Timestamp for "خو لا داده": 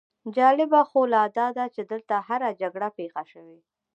0.89-1.65